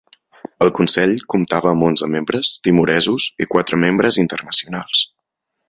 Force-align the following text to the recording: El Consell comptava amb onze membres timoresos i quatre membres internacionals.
El 0.65 0.69
Consell 0.77 1.11
comptava 1.33 1.69
amb 1.73 1.85
onze 1.89 2.09
membres 2.15 2.51
timoresos 2.69 3.29
i 3.45 3.49
quatre 3.55 3.81
membres 3.87 4.19
internacionals. 4.27 5.07